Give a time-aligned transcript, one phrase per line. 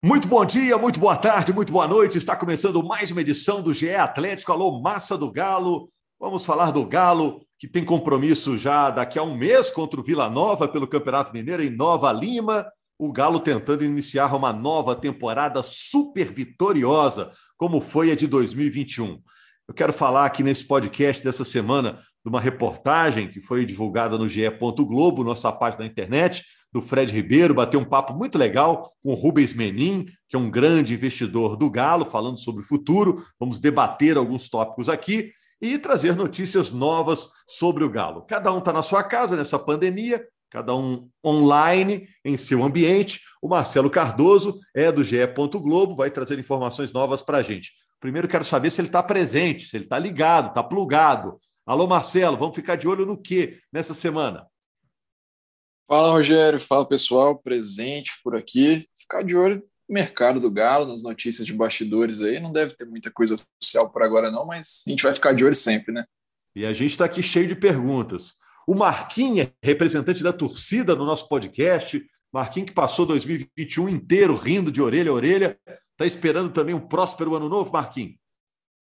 [0.00, 2.16] Muito bom dia, muito boa tarde, muito boa noite.
[2.16, 4.52] Está começando mais uma edição do GE Atlético.
[4.52, 5.90] Alô, massa do Galo.
[6.20, 10.30] Vamos falar do Galo, que tem compromisso já daqui a um mês contra o Vila
[10.30, 12.64] Nova pelo Campeonato Mineiro em Nova Lima.
[12.96, 19.20] O Galo tentando iniciar uma nova temporada super vitoriosa, como foi a de 2021.
[19.66, 24.28] Eu quero falar aqui nesse podcast dessa semana de uma reportagem que foi divulgada no
[24.28, 24.48] GE.
[24.60, 29.14] Globo, nossa página da internet, do Fred Ribeiro, bateu um papo muito legal com o
[29.14, 33.22] Rubens Menin, que é um grande investidor do Galo, falando sobre o futuro.
[33.38, 38.22] Vamos debater alguns tópicos aqui e trazer notícias novas sobre o Galo.
[38.22, 43.20] Cada um está na sua casa nessa pandemia, cada um online em seu ambiente.
[43.42, 45.26] O Marcelo Cardoso é do GE.
[45.54, 47.72] Globo, vai trazer informações novas para a gente.
[48.00, 51.38] Primeiro, quero saber se ele está presente, se ele está ligado, está plugado.
[51.66, 54.46] Alô, Marcelo, vamos ficar de olho no que nessa semana?
[55.88, 56.60] Fala, Rogério.
[56.60, 57.38] Fala, pessoal.
[57.38, 58.86] Presente por aqui.
[58.94, 62.38] Ficar de olho no mercado do Galo, nas notícias de bastidores aí.
[62.38, 65.46] Não deve ter muita coisa oficial por agora, não, mas a gente vai ficar de
[65.46, 66.04] olho sempre, né?
[66.54, 68.34] E a gente está aqui cheio de perguntas.
[68.66, 74.82] O Marquinhos, representante da torcida no nosso podcast, Marquinhos que passou 2021 inteiro rindo de
[74.82, 75.58] orelha a orelha,
[75.92, 78.16] está esperando também um próspero ano novo, Marquinhos?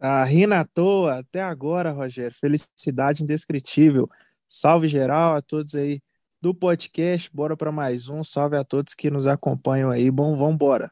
[0.01, 2.37] Ah, rindo à toa, até agora, Rogério.
[2.37, 4.11] Felicidade indescritível.
[4.45, 6.01] Salve geral a todos aí
[6.41, 7.31] do podcast.
[7.33, 8.23] Bora para mais um.
[8.23, 10.11] Salve a todos que nos acompanham aí.
[10.11, 10.91] Bom, vamos embora.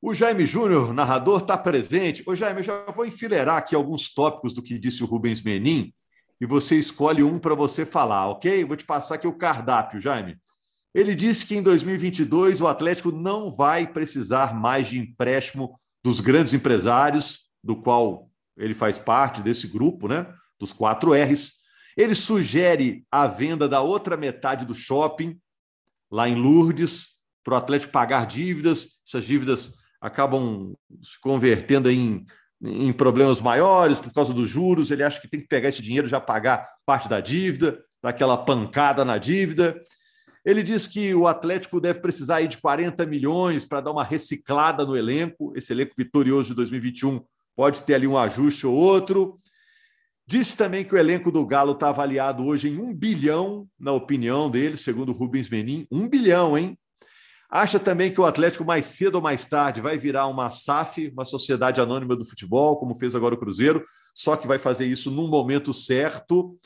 [0.00, 2.22] O Jaime Júnior, narrador, está presente.
[2.26, 5.92] Ô, Jaime, eu já vou enfileirar aqui alguns tópicos do que disse o Rubens Menin
[6.40, 8.64] e você escolhe um para você falar, ok?
[8.64, 10.38] Vou te passar aqui o cardápio, Jaime.
[10.94, 16.54] Ele disse que em 2022 o Atlético não vai precisar mais de empréstimo dos grandes
[16.54, 20.32] empresários, do qual ele faz parte desse grupo, né?
[20.58, 21.57] Dos quatro R's.
[21.98, 25.36] Ele sugere a venda da outra metade do shopping,
[26.08, 29.00] lá em Lourdes, para o Atlético pagar dívidas.
[29.04, 32.24] Essas dívidas acabam se convertendo em,
[32.62, 34.92] em problemas maiores por causa dos juros.
[34.92, 39.04] Ele acha que tem que pegar esse dinheiro já pagar parte da dívida, daquela pancada
[39.04, 39.76] na dívida.
[40.44, 44.96] Ele diz que o Atlético deve precisar de 40 milhões para dar uma reciclada no
[44.96, 45.52] elenco.
[45.56, 47.20] Esse elenco vitorioso de 2021
[47.56, 49.40] pode ter ali um ajuste ou outro.
[50.30, 54.50] Disse também que o elenco do Galo está avaliado hoje em um bilhão, na opinião
[54.50, 55.86] dele, segundo Rubens Menin.
[55.90, 56.78] Um bilhão, hein?
[57.50, 61.24] Acha também que o Atlético, mais cedo ou mais tarde, vai virar uma SAF, uma
[61.24, 63.82] sociedade anônima do futebol, como fez agora o Cruzeiro,
[64.14, 66.58] só que vai fazer isso num momento certo.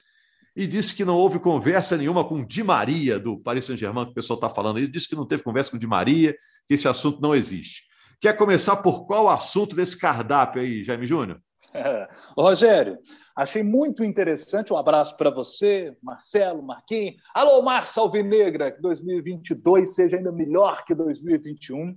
[0.57, 4.15] E disse que não houve conversa nenhuma com Di Maria, do Paris Saint-Germain, que o
[4.15, 4.89] pessoal está falando aí.
[4.89, 6.35] Disse que não teve conversa com Di Maria,
[6.67, 7.85] que esse assunto não existe.
[8.21, 11.41] Quer começar por qual assunto desse cardápio aí, Jaime Júnior?
[12.37, 12.99] Rogério,
[13.37, 14.73] achei muito interessante.
[14.73, 17.17] Um abraço para você, Marcelo, Marquinhos.
[17.35, 21.97] Alô, Marça Alvinegra, que 2022 seja ainda melhor que 2021.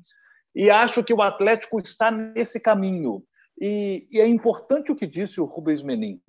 [0.56, 3.24] E acho que o Atlético está nesse caminho.
[3.60, 6.22] E, e é importante o que disse o Rubens Menin,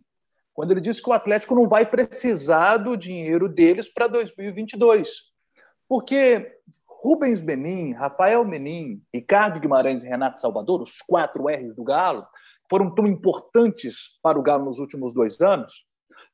[0.52, 5.08] quando ele disse que o Atlético não vai precisar do dinheiro deles para 2022.
[5.88, 6.56] Porque
[6.86, 12.26] Rubens Menin, Rafael Menin, Ricardo Guimarães e Renato Salvador, os quatro R's do Galo,
[12.68, 15.84] foram tão importantes para o Galo nos últimos dois anos,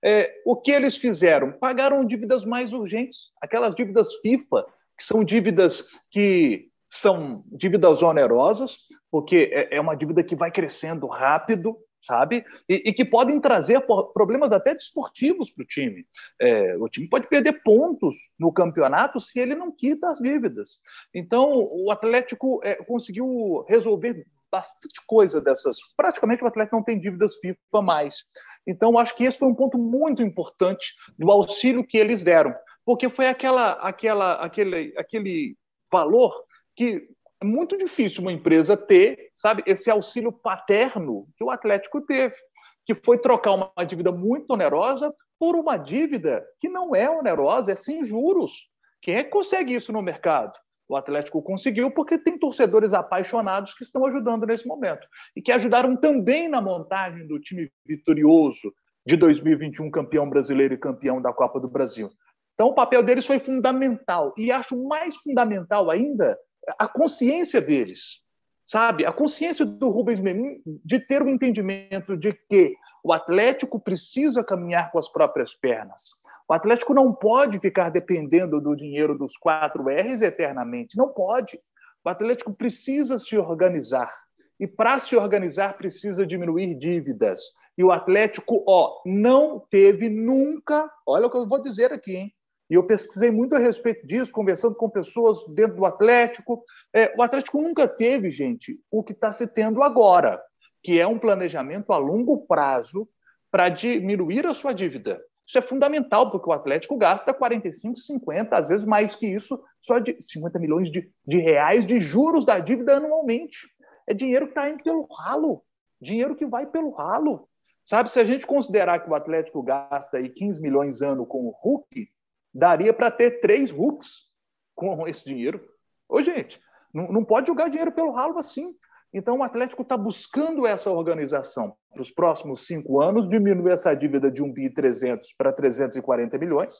[0.04, 1.52] é, o que eles fizeram?
[1.52, 4.64] Pagaram dívidas mais urgentes, aquelas dívidas FIFA,
[4.96, 8.78] que são dívidas que são dívidas onerosas,
[9.10, 12.44] porque é, é uma dívida que vai crescendo rápido, sabe?
[12.68, 13.80] E, e, que podem trazer
[14.12, 16.04] problemas até desportivos para o time.
[16.40, 20.80] É, o time pode perder pontos no campeonato se ele não quita as dívidas.
[21.14, 25.78] Então, o Atlético é, conseguiu resolver bastante coisa dessas.
[25.96, 28.22] Praticamente o atleta não tem dívidas FIFA mais.
[28.68, 32.54] Então, acho que esse foi um ponto muito importante do auxílio que eles deram,
[32.84, 35.56] porque foi aquela, aquela, aquele, aquele
[35.90, 36.32] valor
[36.76, 37.08] que
[37.40, 42.36] é muito difícil uma empresa ter, sabe, esse auxílio paterno que o Atlético teve,
[42.84, 47.76] que foi trocar uma dívida muito onerosa por uma dívida que não é onerosa, é
[47.76, 48.68] sem juros.
[49.00, 50.52] Quem é que consegue isso no mercado?
[50.88, 55.96] O Atlético conseguiu porque tem torcedores apaixonados que estão ajudando nesse momento e que ajudaram
[55.96, 58.72] também na montagem do time vitorioso
[59.06, 62.10] de 2021, campeão brasileiro e campeão da Copa do Brasil.
[62.54, 66.38] Então, o papel deles foi fundamental e acho mais fundamental ainda
[66.78, 68.22] a consciência deles,
[68.64, 69.04] sabe?
[69.04, 74.92] A consciência do Rubens Menin de ter o entendimento de que o Atlético precisa caminhar
[74.92, 76.10] com as próprias pernas.
[76.52, 80.98] O Atlético não pode ficar dependendo do dinheiro dos quatro R's eternamente.
[80.98, 81.58] Não pode.
[82.04, 84.12] O Atlético precisa se organizar.
[84.60, 87.40] E para se organizar, precisa diminuir dívidas.
[87.78, 92.34] E o Atlético, ó, não teve nunca, olha o que eu vou dizer aqui, hein?
[92.68, 96.62] E eu pesquisei muito a respeito disso, conversando com pessoas dentro do Atlético.
[96.94, 100.38] É, o Atlético nunca teve, gente, o que está se tendo agora,
[100.82, 103.08] que é um planejamento a longo prazo
[103.50, 105.18] para diminuir a sua dívida.
[105.46, 109.98] Isso é fundamental, porque o Atlético gasta 45, 50, às vezes mais que isso, só
[109.98, 113.68] de 50 milhões de, de reais de juros da dívida anualmente.
[114.06, 115.62] É dinheiro que está indo pelo ralo,
[116.00, 117.48] dinheiro que vai pelo ralo.
[117.84, 121.50] Sabe, se a gente considerar que o Atlético gasta aí 15 milhões ano com o
[121.50, 122.08] Hulk,
[122.54, 124.28] daria para ter três Hulks
[124.74, 125.60] com esse dinheiro.
[126.08, 126.60] Ô, gente,
[126.92, 128.76] não, não pode jogar dinheiro pelo ralo assim.
[129.14, 134.30] Então, o Atlético está buscando essa organização para os próximos cinco anos, diminuir essa dívida
[134.30, 136.74] de 1 bi 300 para 340 milhões.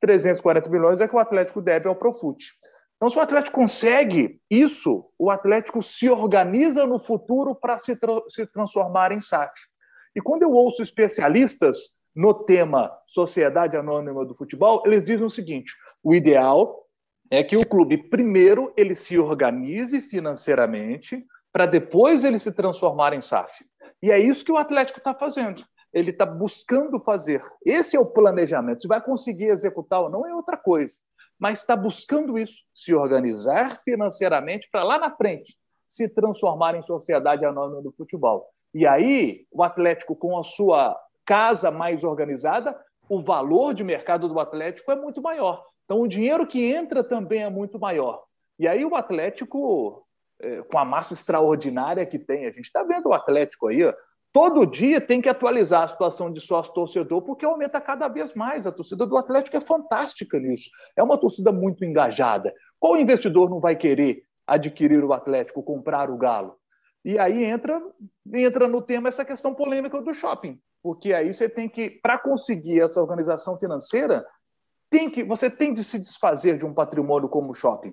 [0.00, 2.44] 340 milhões é que o Atlético deve ao Profut.
[2.96, 8.20] Então, se o Atlético consegue isso, o Atlético se organiza no futuro para se, tra
[8.28, 9.52] se transformar em SAF.
[10.14, 11.76] E quando eu ouço especialistas
[12.14, 15.72] no tema Sociedade Anônima do Futebol, eles dizem o seguinte:
[16.02, 16.84] o ideal
[17.30, 21.22] é que o clube primeiro ele se organize financeiramente
[21.56, 23.50] para depois ele se transformar em SAF.
[24.02, 25.64] E é isso que o Atlético está fazendo.
[25.90, 27.40] Ele está buscando fazer.
[27.64, 28.82] Esse é o planejamento.
[28.82, 30.98] Se vai conseguir executar ou não é outra coisa.
[31.38, 35.56] Mas está buscando isso, se organizar financeiramente para lá na frente
[35.86, 38.46] se transformar em sociedade anônima do futebol.
[38.74, 40.94] E aí, o Atlético, com a sua
[41.24, 42.78] casa mais organizada,
[43.08, 45.64] o valor de mercado do Atlético é muito maior.
[45.86, 48.22] Então, o dinheiro que entra também é muito maior.
[48.58, 50.05] E aí, o Atlético,
[50.70, 53.94] com a massa extraordinária que tem, a gente está vendo o Atlético aí, ó,
[54.32, 58.66] todo dia tem que atualizar a situação de sócio-torcedor, porque aumenta cada vez mais.
[58.66, 60.68] A torcida do Atlético é fantástica nisso.
[60.96, 62.52] É uma torcida muito engajada.
[62.78, 66.56] Qual investidor não vai querer adquirir o Atlético, comprar o Galo?
[67.02, 67.80] E aí entra,
[68.34, 72.80] entra no tema essa questão polêmica do shopping porque aí você tem que, para conseguir
[72.80, 74.24] essa organização financeira,
[74.88, 77.92] tem que, você tem de se desfazer de um patrimônio como o shopping,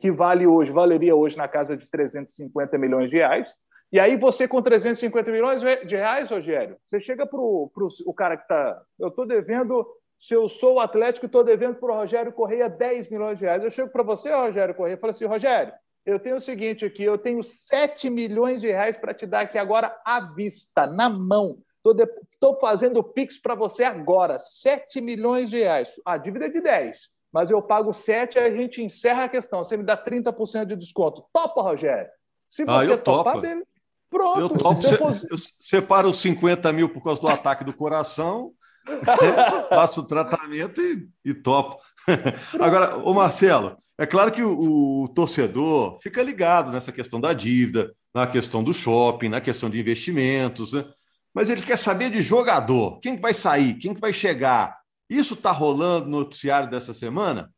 [0.00, 3.54] que vale hoje, valeria hoje na casa de 350 milhões de reais.
[3.92, 8.44] E aí você com 350 milhões de reais, Rogério, você chega para o cara que
[8.44, 9.86] está, eu estou devendo,
[10.18, 13.62] se eu sou o Atlético, estou devendo para o Rogério Correia 10 milhões de reais.
[13.62, 15.72] Eu chego para você, Rogério Correia, e falo assim, Rogério,
[16.06, 19.58] eu tenho o seguinte aqui, eu tenho 7 milhões de reais para te dar aqui
[19.58, 21.58] agora à vista, na mão.
[21.84, 22.60] Estou de...
[22.60, 26.00] fazendo Pix para você agora, 7 milhões de reais.
[26.06, 29.62] A dívida é de 10, mas eu pago 7 e a gente encerra a questão.
[29.62, 31.24] Você me dá 30% de desconto.
[31.32, 32.10] Topa, Rogério?
[32.48, 33.64] Se ah, você ah, topar dele,
[34.10, 34.40] pronto.
[34.40, 34.82] Eu topo.
[34.82, 35.22] Depois...
[35.30, 38.52] Eu separo os 50 mil por causa do ataque do coração,
[39.68, 41.76] faço o tratamento e, e topo.
[42.60, 47.94] Agora, o Marcelo, é claro que o, o torcedor fica ligado nessa questão da dívida,
[48.12, 50.84] na questão do shopping, na questão de investimentos, né?
[51.32, 52.98] mas ele quer saber de jogador.
[52.98, 53.74] Quem que vai sair?
[53.74, 54.79] Quem que vai chegar?
[55.10, 57.52] Isso está rolando no noticiário dessa semana?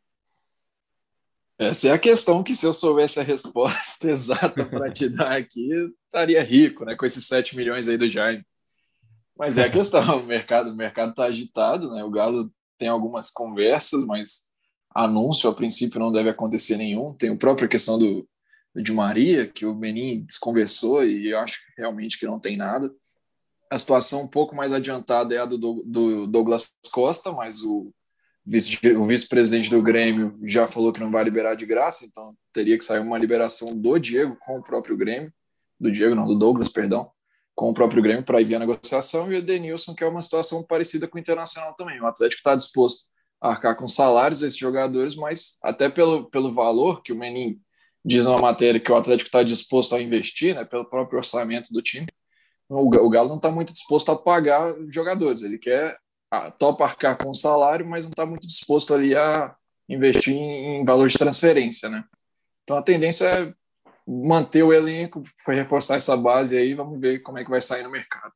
[1.58, 5.68] Essa é a questão que, se eu soubesse a resposta exata para te dar aqui,
[6.06, 6.96] estaria rico, né?
[6.96, 8.44] Com esses 7 milhões aí do Jaime.
[9.36, 12.02] Mas é a questão, o mercado o mercado está agitado, né?
[12.02, 14.52] O Galo tem algumas conversas, mas
[14.94, 17.14] anúncio a princípio não deve acontecer nenhum.
[17.14, 18.26] Tem a própria questão do,
[18.74, 22.90] do de Maria, que o Benin desconversou e eu acho realmente que não tem nada.
[23.72, 27.90] A situação um pouco mais adiantada é a do, do Douglas Costa, mas o,
[28.44, 32.84] vice, vice-presidente do Grêmio já falou que não vai liberar de graça, então teria que
[32.84, 35.32] sair uma liberação do Diego com o próprio Grêmio,
[35.80, 37.10] do Diego não, do Douglas, perdão,
[37.54, 40.62] com o próprio Grêmio para ir a negociação, e o Denilson, que é uma situação
[40.62, 41.98] parecida com o Internacional também.
[41.98, 43.06] O Atlético está disposto
[43.40, 47.58] a arcar com salários desses jogadores, mas até pelo, pelo valor que o Menin
[48.04, 51.80] diz na matéria que o Atlético está disposto a investir, né, pelo próprio orçamento do
[51.80, 52.06] time,
[52.78, 55.42] o Galo não está muito disposto a pagar jogadores.
[55.42, 55.96] Ele quer
[56.30, 59.54] a, topa arcar com o salário, mas não está muito disposto ali a
[59.88, 62.04] investir em, em, valor de transferência, né?
[62.62, 63.54] Então a tendência é
[64.06, 67.82] manter o elenco, foi reforçar essa base aí, vamos ver como é que vai sair
[67.82, 68.32] no mercado.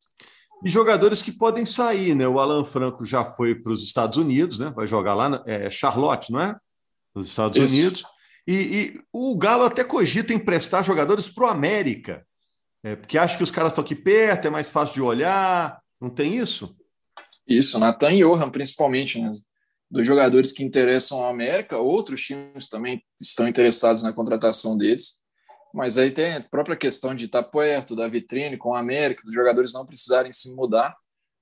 [0.64, 2.26] E jogadores que podem sair, né?
[2.26, 4.72] O Alan Franco já foi para os Estados Unidos, né?
[4.74, 6.56] Vai jogar lá, é Charlotte, não é?
[7.14, 7.74] Nos Estados Isso.
[7.74, 8.04] Unidos.
[8.46, 12.24] E, e, o Galo até cogita emprestar jogadores para o América.
[12.86, 16.08] É, porque acha que os caras estão aqui perto, é mais fácil de olhar, não
[16.08, 16.76] tem isso?
[17.44, 19.28] Isso, Natan e Johan, principalmente, né?
[19.90, 25.20] dos jogadores que interessam a América, outros times também estão interessados na contratação deles,
[25.74, 29.34] mas aí tem a própria questão de estar perto da vitrine com a América, dos
[29.34, 30.96] jogadores não precisarem se mudar,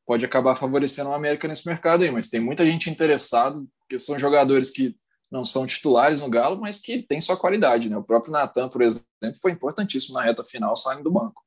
[0.06, 4.18] pode acabar favorecendo a América nesse mercado aí, mas tem muita gente interessada, porque são
[4.18, 4.96] jogadores que
[5.34, 7.88] não são titulares no Galo, mas que tem sua qualidade.
[7.90, 7.96] Né?
[7.96, 9.04] O próprio Natan, por exemplo,
[9.42, 11.42] foi importantíssimo na reta final saindo do banco.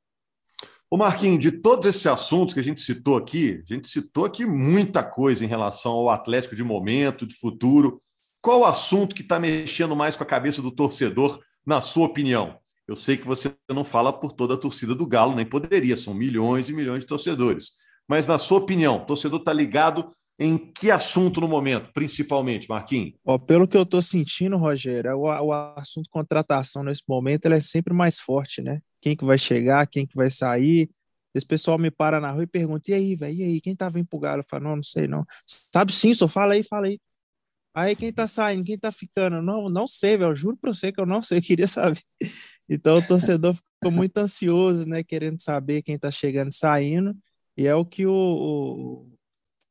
[0.90, 4.44] Ô Marquinhos, de todos esses assuntos que a gente citou aqui, a gente citou aqui
[4.44, 7.98] muita coisa em relação ao Atlético de momento, de futuro.
[8.42, 12.58] Qual o assunto que está mexendo mais com a cabeça do torcedor, na sua opinião?
[12.86, 16.12] Eu sei que você não fala por toda a torcida do Galo, nem poderia, são
[16.12, 17.70] milhões e milhões de torcedores.
[18.06, 23.14] Mas, na sua opinião, o torcedor está ligado em que assunto no momento, principalmente, Marquinhos?
[23.24, 27.60] Ó, pelo que eu estou sentindo, Rogério, o, o, assunto contratação nesse momento ele é
[27.60, 28.80] sempre mais forte, né?
[29.00, 30.88] Quem que vai chegar, quem que vai sair.
[31.34, 33.88] Esse pessoal me para na rua e pergunta: e aí, velho, e aí, quem tá
[33.88, 34.40] vindo pro Galo?
[34.40, 35.24] Eu falo: não, não sei não.
[35.46, 37.00] Sabe sim, só fala aí, fala aí.
[37.74, 39.42] Aí quem tá saindo, quem tá ficando?
[39.42, 40.34] Não, não sei, velho.
[40.34, 42.02] Juro pra você que eu não sei, eu queria saber.
[42.68, 45.02] Então o torcedor ficou muito ansioso, né?
[45.02, 47.16] Querendo saber quem tá chegando e saindo.
[47.56, 49.17] E é o que o, o,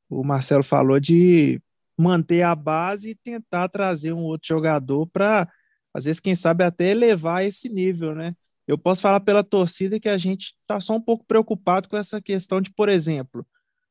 [0.09, 1.61] o Marcelo falou de
[1.97, 5.49] manter a base e tentar trazer um outro jogador para,
[5.93, 8.35] às vezes, quem sabe até elevar esse nível, né?
[8.67, 12.21] Eu posso falar pela torcida que a gente está só um pouco preocupado com essa
[12.21, 13.45] questão de, por exemplo,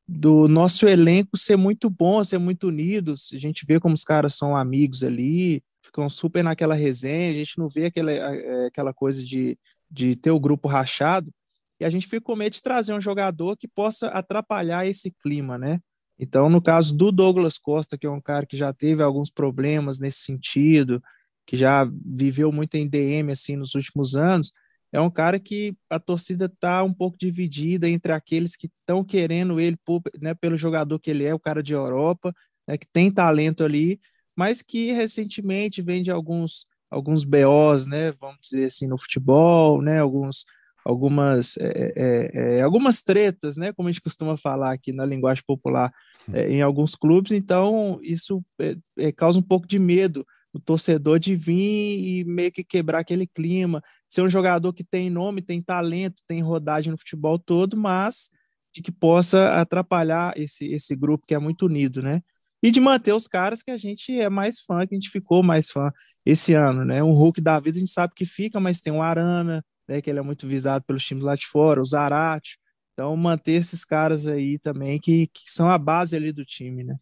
[0.07, 3.15] do nosso elenco ser muito bom, ser muito unido.
[3.33, 7.57] A gente vê como os caras são amigos ali, ficam super naquela resenha, a gente
[7.57, 9.57] não vê aquela, é, aquela coisa de,
[9.89, 11.31] de ter o grupo rachado.
[11.79, 15.57] E a gente fica com medo de trazer um jogador que possa atrapalhar esse clima,
[15.57, 15.79] né?
[16.19, 19.99] Então, no caso do Douglas Costa, que é um cara que já teve alguns problemas
[19.99, 21.01] nesse sentido,
[21.45, 24.51] que já viveu muito em DM assim nos últimos anos,
[24.91, 29.59] é um cara que a torcida está um pouco dividida entre aqueles que estão querendo
[29.59, 29.77] ele
[30.19, 32.33] né, pelo jogador que ele é, o cara de Europa,
[32.67, 33.99] né, que tem talento ali,
[34.35, 39.99] mas que recentemente vem de alguns alguns BOs, né, vamos dizer assim, no futebol, né,
[39.99, 40.45] alguns
[40.87, 45.43] algumas, é, é, é, algumas tretas, né, como a gente costuma falar aqui na linguagem
[45.45, 45.91] popular,
[46.31, 51.19] é, em alguns clubes, então isso é, é, causa um pouco de medo o torcedor
[51.19, 55.61] de vir e meio que quebrar aquele clima, ser um jogador que tem nome, tem
[55.61, 58.29] talento, tem rodagem no futebol todo, mas
[58.73, 62.21] de que possa atrapalhar esse, esse grupo que é muito unido, né?
[62.63, 65.43] E de manter os caras que a gente é mais fã, que a gente ficou
[65.43, 65.91] mais fã
[66.25, 67.03] esse ano, né?
[67.03, 70.09] Um Hulk da vida a gente sabe que fica, mas tem o Arana, né, que
[70.09, 72.59] ele é muito visado pelos times lá de fora, o Zarate.
[72.93, 76.95] Então, manter esses caras aí também, que, que são a base ali do time, né?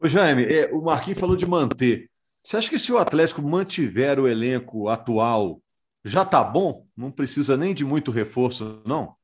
[0.00, 2.10] Ô Jaime, é, o Marquinhos falou de manter.
[2.42, 5.60] Você acha que se o Atlético mantiver o elenco atual,
[6.04, 6.86] já tá bom?
[6.96, 9.14] Não precisa nem de muito reforço, não?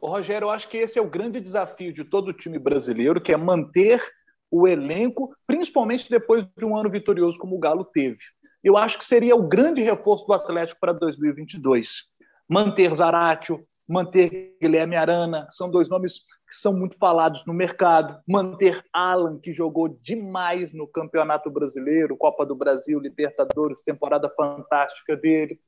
[0.00, 3.20] Ô, Rogério, eu acho que esse é o grande desafio de todo o time brasileiro,
[3.20, 4.02] que é manter
[4.50, 8.18] o elenco, principalmente depois de um ano vitorioso como o Galo teve
[8.62, 12.04] eu acho que seria o grande reforço do Atlético para 2022.
[12.50, 18.20] Manter Zaratio, manter Guilherme Arana, são dois nomes que são muito falados no mercado.
[18.28, 25.60] Manter Alan, que jogou demais no Campeonato Brasileiro, Copa do Brasil, Libertadores, temporada fantástica dele.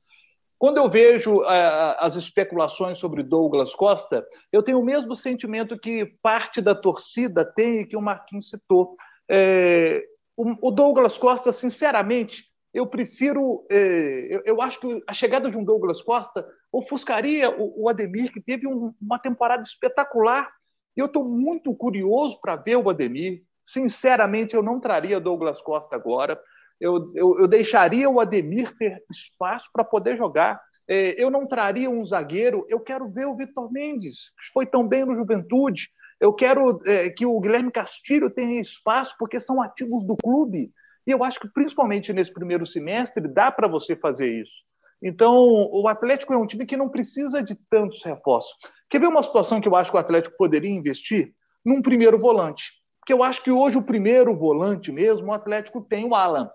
[0.59, 6.05] Quando eu vejo uh, as especulações sobre Douglas Costa, eu tenho o mesmo sentimento que
[6.21, 8.95] parte da torcida tem e que o Marquinhos citou.
[9.29, 10.03] É,
[10.35, 13.65] o, o Douglas Costa, sinceramente, eu prefiro.
[13.69, 18.31] Eh, eu, eu, acho que a chegada de um Douglas Costa ofuscaria o, o Ademir,
[18.31, 20.49] que teve um, uma temporada espetacular.
[20.97, 23.43] E eu estou muito curioso para ver o Ademir.
[23.63, 26.39] Sinceramente, eu não traria Douglas Costa agora.
[26.79, 30.59] Eu, eu, eu deixaria o Ademir ter espaço para poder jogar.
[30.87, 32.65] Eh, eu não traria um zagueiro.
[32.67, 35.89] Eu quero ver o Vitor Mendes, que foi tão bem no Juventude.
[36.19, 40.71] Eu quero eh, que o Guilherme Castilho tenha espaço, porque são ativos do clube.
[41.05, 44.55] E eu acho que, principalmente nesse primeiro semestre, dá para você fazer isso.
[45.01, 48.53] Então, o Atlético é um time que não precisa de tantos reforços.
[48.89, 51.33] Quer ver uma situação que eu acho que o Atlético poderia investir?
[51.65, 52.71] Num primeiro volante.
[53.01, 56.49] Porque eu acho que hoje o primeiro volante mesmo, o Atlético tem o Alan.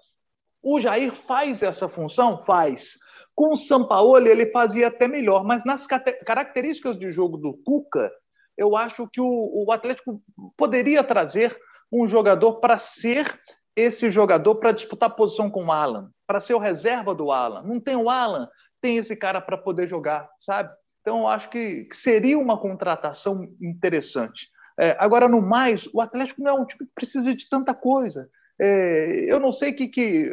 [0.62, 2.38] O Jair faz essa função?
[2.38, 2.97] Faz.
[3.35, 8.11] Com o Sampaoli, ele fazia até melhor, mas nas características de jogo do Cuca,
[8.57, 10.23] eu acho que o, o Atlético
[10.57, 11.57] poderia trazer
[11.93, 13.38] um jogador para ser
[13.79, 17.63] esse jogador para disputar posição com o Alan, para ser o reserva do Alan.
[17.63, 18.49] Não tem o Alan,
[18.81, 20.71] tem esse cara para poder jogar, sabe?
[21.01, 24.49] Então, eu acho que, seria uma contratação interessante.
[24.77, 28.29] É, agora, no mais, o Atlético não é um time que precisa de tanta coisa.
[28.61, 30.29] É, eu não sei que, que,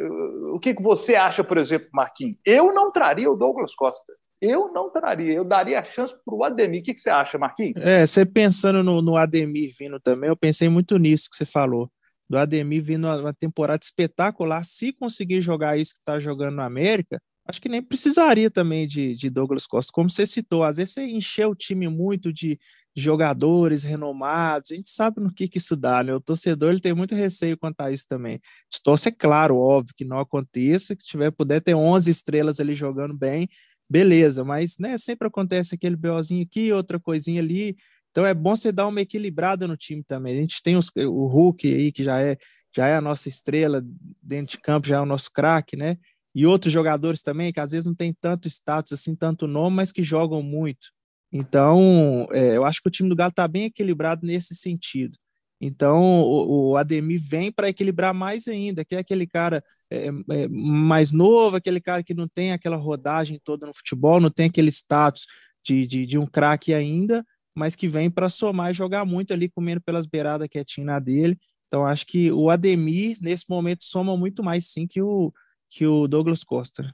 [0.52, 2.36] o que, que você acha, por exemplo, Marquinhos.
[2.44, 4.12] Eu não traria o Douglas Costa.
[4.40, 6.80] Eu não traria, eu daria a chance para o Ademir.
[6.80, 7.76] O que, que, você acha, Marquinhos?
[7.76, 11.88] É, você pensando no, no Ademir vindo também, eu pensei muito nisso que você falou
[12.28, 17.20] do Ademir vindo uma temporada espetacular, se conseguir jogar isso que está jogando no América,
[17.46, 19.92] acho que nem precisaria também de, de Douglas Costa.
[19.92, 22.58] Como você citou, às vezes você encheu o time muito de
[22.96, 26.14] jogadores renomados, a gente sabe no que, que isso dá, né?
[26.14, 28.40] O torcedor ele tem muito receio quanto a isso também.
[28.72, 32.58] De torcer, é claro, óbvio, que não aconteça, que se tiver puder ter 11 estrelas
[32.58, 33.48] ali jogando bem,
[33.88, 37.76] beleza, mas né, sempre acontece aquele BOzinho aqui, outra coisinha ali.
[38.16, 40.38] Então é bom você dar uma equilibrada no time também.
[40.38, 42.38] A gente tem os, o Hulk aí, que já é,
[42.74, 43.84] já é a nossa estrela
[44.22, 45.98] dentro de campo, já é o nosso craque, né?
[46.34, 49.92] E outros jogadores também, que às vezes não tem tanto status assim, tanto nome, mas
[49.92, 50.88] que jogam muito.
[51.30, 55.18] Então, é, eu acho que o time do Galo está bem equilibrado nesse sentido.
[55.60, 60.48] Então, o, o Ademir vem para equilibrar mais ainda, que é aquele cara é, é,
[60.48, 64.70] mais novo, aquele cara que não tem aquela rodagem toda no futebol, não tem aquele
[64.70, 65.26] status
[65.62, 67.22] de, de, de um craque ainda,
[67.56, 71.38] mas que vem para somar e jogar muito ali, comendo pelas beiradas quietinho na dele.
[71.66, 75.32] Então, acho que o Ademir, nesse momento, soma muito mais sim que o,
[75.70, 76.92] que o Douglas Costa.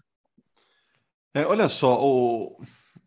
[1.35, 2.59] É, olha só, o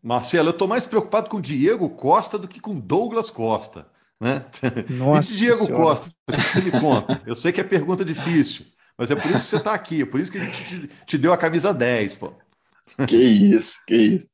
[0.04, 3.88] Marcelo, eu estou mais preocupado com o Diego Costa do que com Douglas Costa.
[4.20, 4.46] Né?
[4.90, 5.84] Nossa e Diego senhora.
[5.84, 7.22] Costa, o que você me conta?
[7.26, 8.66] Eu sei que é pergunta difícil,
[8.98, 11.06] mas é por isso que você está aqui, é por isso que a gente te,
[11.06, 12.34] te, deu a camisa 10, pô.
[13.08, 14.30] Que isso, que isso.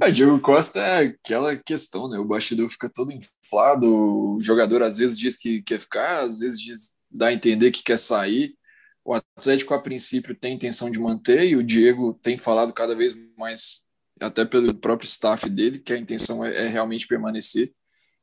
[0.00, 2.18] A Diego Costa é aquela questão, né?
[2.18, 6.60] O bastidor fica todo inflado, o jogador às vezes diz que quer ficar, às vezes
[6.60, 8.56] diz, dá a entender que quer sair.
[9.04, 13.14] O Atlético, a princípio, tem intenção de manter, e o Diego tem falado cada vez
[13.36, 13.84] mais,
[14.20, 17.72] até pelo próprio staff dele, que a intenção é, é realmente permanecer.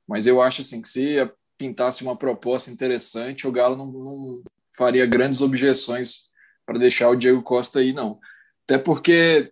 [0.08, 1.18] Mas eu acho assim que se
[1.58, 4.44] pintasse uma proposta interessante, o Galo não, não
[4.76, 6.32] faria grandes objeções
[6.66, 8.20] para deixar o Diego Costa aí, não.
[8.64, 9.52] Até porque,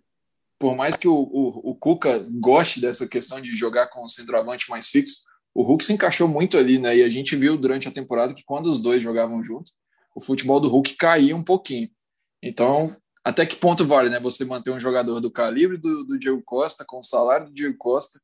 [0.60, 4.68] por mais que o, o, o, Cuca goste dessa questão de jogar com o centroavante
[4.68, 5.22] mais fixo,
[5.54, 6.98] o Hulk se encaixou muito ali, né?
[6.98, 9.72] E a gente viu durante a temporada que quando os dois jogavam juntos,
[10.14, 11.88] o futebol do Hulk caía um pouquinho.
[12.42, 14.20] Então, até que ponto vale, né?
[14.20, 17.78] Você manter um jogador do calibre do, do Diego Costa, com o salário do Diego
[17.78, 18.20] Costa,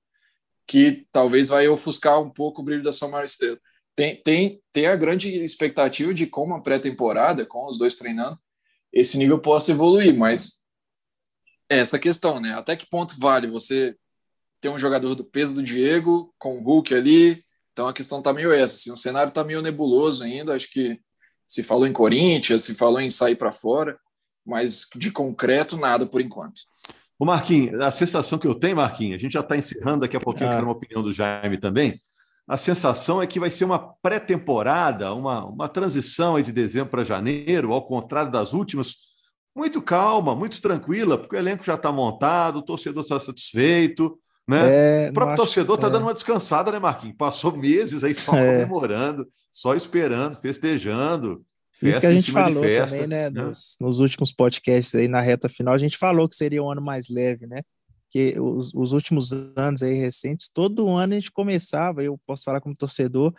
[0.67, 3.59] que talvez vai ofuscar um pouco o brilho da sua maior estrela.
[3.95, 8.39] Tem, tem, tem a grande expectativa de como a pré-temporada, com os dois treinando,
[8.93, 10.66] esse nível possa evoluir, mas
[11.69, 12.55] essa questão, né?
[12.55, 13.95] Até que ponto vale você
[14.61, 17.43] ter um jogador do peso do Diego, com o Hulk ali?
[17.73, 20.99] Então a questão tá meio essa, assim, o cenário tá meio nebuloso ainda, acho que
[21.47, 23.99] se falou em Corinthians, se falou em sair para fora,
[24.45, 26.63] mas de concreto nada por enquanto.
[27.19, 30.21] O Marquinhos, a sensação que eu tenho, Marquinhos, a gente já está encerrando daqui a
[30.21, 30.53] pouquinho, ah.
[30.53, 32.01] eu quero uma opinião do Jaime também.
[32.49, 37.73] A sensação é que vai ser uma pré-temporada, uma, uma transição de dezembro para janeiro,
[37.73, 39.16] ao contrário das últimas,
[39.57, 45.07] muito calma, muito tranquila, porque o elenco já está montado, o torcedor está satisfeito, né?
[45.07, 45.91] É, o próprio torcedor está é.
[45.91, 47.17] dando uma descansada, né, Marquinhos?
[47.17, 48.65] Passou meses aí só é.
[48.65, 51.43] comemorando, só esperando, festejando.
[51.73, 53.43] Festa Isso que a gente falou festa, também, né, né?
[53.43, 56.83] Nos, nos, últimos podcasts aí na reta final, a gente falou que seria um ano
[56.83, 57.59] mais leve, né?
[58.11, 62.61] Que os, os últimos anos aí recentes, todo ano a gente começava, eu posso falar
[62.61, 63.35] como torcedor,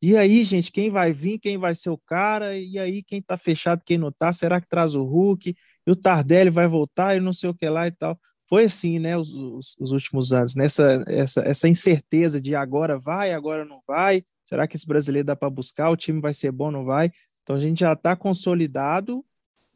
[0.00, 3.36] e aí, gente, quem vai vir, quem vai ser o cara, e aí quem tá
[3.36, 5.54] fechado, quem não tá, será que traz o Hulk?
[5.86, 8.18] E o Tardelli vai voltar e não sei o que lá e tal.
[8.48, 13.32] Foi assim, né, os, os, os últimos anos, nessa essa, essa incerteza de agora vai,
[13.32, 16.70] agora não vai, será que esse brasileiro dá para buscar, o time vai ser bom,
[16.70, 17.10] não vai?
[17.42, 19.24] Então a gente já está consolidado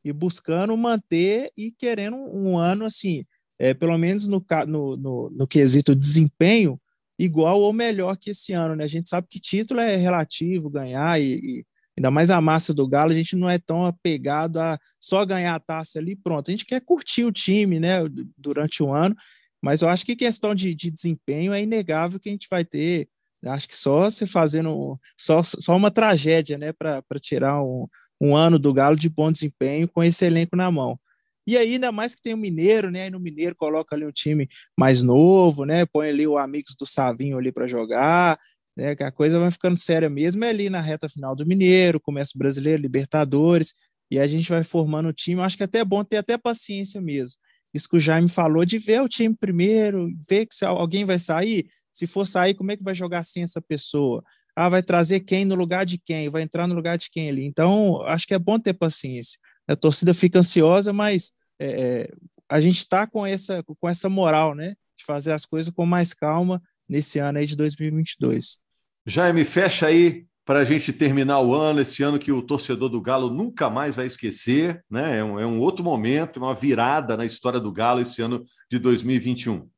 [0.04, 3.24] e buscando manter e querendo um ano assim,
[3.58, 6.80] é, pelo menos no, no, no, no quesito desempenho,
[7.22, 8.76] igual ou melhor que esse ano.
[8.76, 8.85] Né?
[8.85, 12.88] A gente sabe que título é relativo, ganhar e, e ainda mais a massa do
[12.88, 16.48] Galo, a gente não é tão apegado a só ganhar a taça ali pronto.
[16.48, 17.98] A gente quer curtir o time né,
[18.37, 19.14] durante o ano,
[19.62, 23.08] mas eu acho que questão de, de desempenho é inegável que a gente vai ter
[23.50, 27.88] Acho que só se fazendo só, só uma tragédia, né, para tirar um,
[28.20, 30.98] um ano do Galo de bom desempenho com esse elenco na mão.
[31.46, 33.05] E aí, ainda mais que tem o Mineiro, né?
[33.05, 35.85] Aí no Mineiro coloca ali um time mais novo, né?
[35.87, 38.38] Põe ali o Amigos do Savinho ali para jogar,
[38.76, 38.94] né?
[38.94, 42.33] Que a coisa vai ficando séria mesmo é ali na reta final do Mineiro, começa
[42.35, 43.74] o Brasileiro, Libertadores,
[44.11, 45.40] e a gente vai formando o time.
[45.40, 47.38] Eu acho que é até bom ter até paciência mesmo.
[47.74, 51.66] Isso que o Jaime falou, de ver o time primeiro, ver se alguém vai sair,
[51.90, 54.22] se for sair, como é que vai jogar sem essa pessoa?
[54.55, 56.28] Ah, vai trazer quem no lugar de quem?
[56.28, 57.44] Vai entrar no lugar de quem ali?
[57.44, 59.38] Então, acho que é bom ter paciência.
[59.68, 62.09] A torcida fica ansiosa, mas é, é
[62.48, 64.75] a gente está com essa, com essa moral, né?
[64.96, 68.61] De fazer as coisas com mais calma nesse ano aí de 2022.
[69.07, 73.01] Jaime, fecha aí para a gente terminar o ano, esse ano que o torcedor do
[73.01, 75.18] Galo nunca mais vai esquecer, né?
[75.18, 78.79] É um, é um outro momento, uma virada na história do Galo esse ano de
[78.79, 79.68] 2021.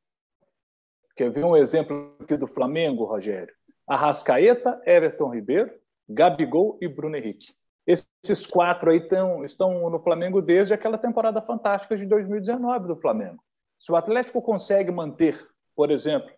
[1.15, 3.53] Quer ver um exemplo aqui do Flamengo, Rogério?
[3.87, 5.71] Arrascaeta, Everton Ribeiro,
[6.09, 7.53] Gabigol e Bruno Henrique.
[7.85, 13.43] Esses quatro aí tão, estão no Flamengo desde aquela temporada fantástica de 2019 do Flamengo.
[13.79, 16.31] Se o Atlético consegue manter, por exemplo,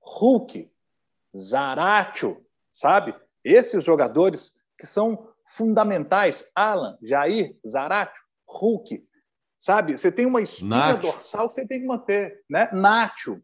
[0.00, 0.68] Hulk,
[1.36, 3.14] Zaratio, sabe?
[3.44, 9.04] Esses jogadores que são fundamentais, Alan, Jair, Zaratio, Hulk,
[9.58, 9.96] sabe?
[9.96, 11.00] Você tem uma espinha Nacho.
[11.00, 12.68] dorsal que você tem que manter, né?
[12.72, 13.40] Nacho.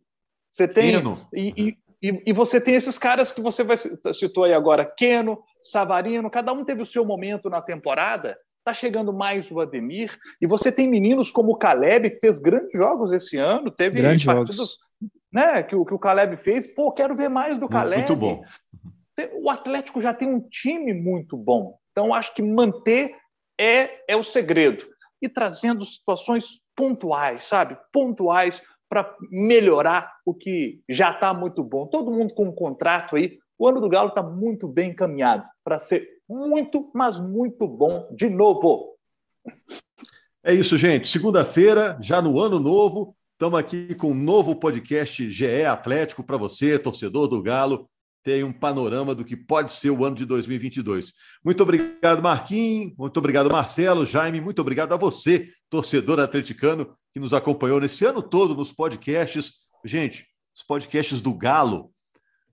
[0.51, 0.95] Você tem
[1.33, 6.31] e, e, e, você tem esses caras que você vai citou aí agora, Keno, Savarino,
[6.31, 8.39] cada um teve o seu momento na temporada.
[8.65, 12.73] Tá chegando mais o Ademir e você tem meninos como o Caleb que fez grandes
[12.75, 14.79] jogos esse ano, teve grandes partidos, jogos.
[15.33, 16.67] né, que o que o Caleb fez.
[16.67, 17.99] Pô, quero ver mais do Caleb.
[17.99, 18.43] Muito bom.
[19.41, 21.79] O Atlético já tem um time muito bom.
[21.93, 23.15] Então acho que manter
[23.59, 24.85] é é o segredo
[25.23, 27.79] e trazendo situações pontuais, sabe?
[27.93, 31.87] Pontuais para melhorar o que já está muito bom.
[31.87, 33.39] Todo mundo com um contrato aí.
[33.59, 38.29] O ano do Galo está muito bem encaminhado para ser muito, mas muito bom de
[38.29, 38.97] novo.
[40.45, 41.09] É isso, gente.
[41.09, 46.79] Segunda-feira, já no ano novo, estamos aqui com um novo podcast GE Atlético para você,
[46.79, 47.91] torcedor do Galo
[48.23, 51.13] ter um panorama do que pode ser o ano de 2022.
[51.45, 52.93] Muito obrigado, Marquinhos.
[52.97, 54.41] Muito obrigado, Marcelo, Jaime.
[54.41, 59.67] Muito obrigado a você, torcedor atleticano, que nos acompanhou nesse ano todo nos podcasts.
[59.85, 60.27] Gente,
[60.57, 61.93] os podcasts do Galo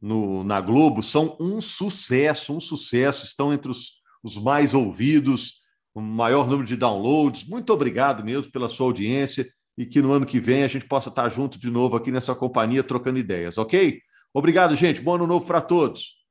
[0.04, 3.24] no, na Globo são um sucesso, um sucesso.
[3.26, 5.62] Estão entre os, os mais ouvidos,
[5.96, 7.48] o maior número de downloads.
[7.48, 11.08] Muito obrigado mesmo pela sua audiência e que no ano que vem a gente possa
[11.08, 14.02] estar junto de novo aqui nessa companhia trocando ideias, ok?
[14.34, 15.00] Obrigado, gente.
[15.00, 16.23] Bom ano novo para todos.